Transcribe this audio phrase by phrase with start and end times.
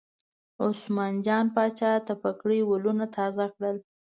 [0.63, 3.77] عثمان جان پاچا د پګړۍ ولونه تازه کړل.